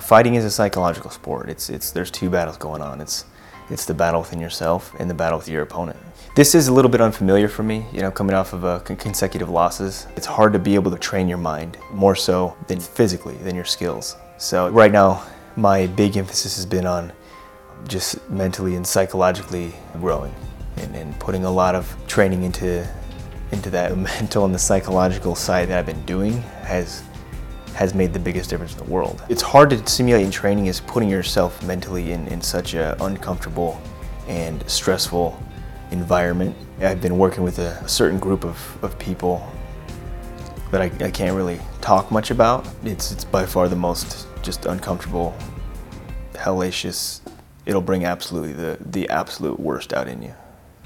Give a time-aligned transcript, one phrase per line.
[0.00, 1.50] Fighting is a psychological sport.
[1.50, 3.00] It's, it's, there's two battles going on.
[3.00, 3.26] It's,
[3.68, 5.98] it's the battle within yourself and the battle with your opponent.
[6.34, 9.50] This is a little bit unfamiliar for me, you know, coming off of uh, consecutive
[9.50, 10.06] losses.
[10.16, 13.66] It's hard to be able to train your mind more so than physically, than your
[13.66, 14.16] skills.
[14.38, 15.24] So right now,
[15.56, 17.12] my big emphasis has been on
[17.86, 20.34] just mentally and psychologically growing
[20.78, 22.88] and, and putting a lot of training into
[23.50, 27.02] into that mental and the psychological side that I've been doing has
[27.74, 29.22] has made the biggest difference in the world.
[29.28, 33.80] It's hard to simulate in training is putting yourself mentally in, in such an uncomfortable
[34.28, 35.40] and stressful
[35.90, 36.56] environment.
[36.80, 39.46] I've been working with a, certain group of, of people
[40.70, 42.66] that I, I can't really talk much about.
[42.84, 45.36] It's, it's by far the most just uncomfortable,
[46.32, 47.20] hellacious,
[47.66, 50.34] it'll bring absolutely the, the absolute worst out in you.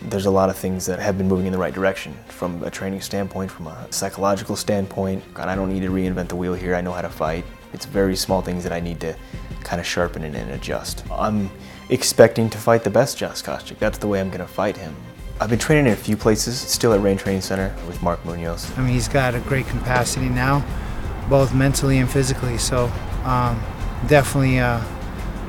[0.03, 2.71] There's a lot of things that have been moving in the right direction from a
[2.71, 5.23] training standpoint, from a psychological standpoint.
[5.35, 6.75] God, I don't need to reinvent the wheel here.
[6.75, 7.45] I know how to fight.
[7.73, 9.17] It's very small things that I need to
[9.65, 11.03] kind of sharpen and, and adjust.
[11.11, 11.51] I'm
[11.89, 13.79] expecting to fight the best Josh Koscheck.
[13.79, 14.95] That's the way I'm going to fight him.
[15.41, 18.71] I've been training in a few places, still at Reign Training Center with Mark Munoz.
[18.79, 20.65] I mean, he's got a great capacity now,
[21.29, 22.59] both mentally and physically.
[22.59, 22.87] So
[23.25, 23.61] um,
[24.09, 24.83] definitely uh,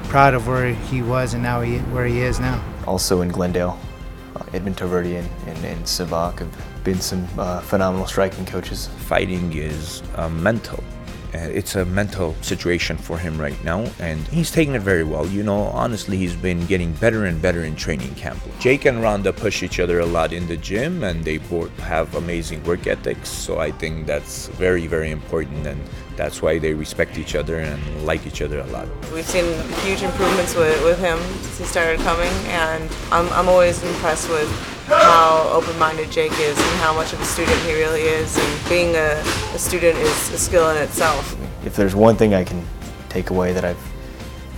[0.05, 2.63] proud of where he was and now he, where he is now.
[2.85, 3.79] Also in Glendale,
[4.47, 8.87] uh, Edmond and, and Savak have been some uh, phenomenal striking coaches.
[9.07, 10.83] Fighting is uh, mental.
[11.33, 15.27] It's a mental situation for him right now, and he's taking it very well.
[15.27, 18.39] You know, honestly, he's been getting better and better in training camp.
[18.59, 22.15] Jake and Ronda push each other a lot in the gym, and they both have
[22.15, 23.29] amazing work ethics.
[23.29, 25.79] So I think that's very, very important, and
[26.17, 28.87] that's why they respect each other and like each other a lot.
[29.13, 29.45] We've seen
[29.85, 34.49] huge improvements with, with him since he started coming, and I'm, I'm always impressed with
[34.87, 38.37] how open-minded Jake is and how much of a student he really is.
[38.37, 39.21] And being a,
[39.53, 41.37] a student is a skill in itself.
[41.65, 42.65] If there's one thing I can
[43.09, 43.77] take away that I've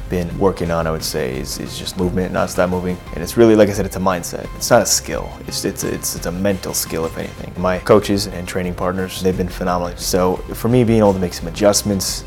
[0.09, 2.97] been working on, I would say, is, is just movement, not stop moving.
[3.14, 4.53] And it's really, like I said, it's a mindset.
[4.55, 5.31] It's not a skill.
[5.47, 7.53] It's, it's, it's, it's a mental skill, if anything.
[7.61, 9.97] My coaches and training partners, they've been phenomenal.
[9.97, 12.23] So for me, being able to make some adjustments,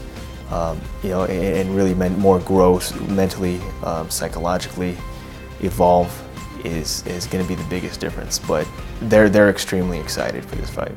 [0.51, 4.97] um, you know, and, and really more growth mentally, um, psychologically,
[5.61, 6.11] evolve
[6.65, 8.39] is, is going to be the biggest difference.
[8.39, 8.67] But
[9.03, 10.93] they're, they're extremely excited for this fight.